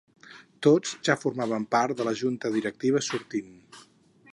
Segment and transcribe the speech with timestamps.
[0.67, 3.57] Tots ja formaven part de la junta directiva sortint.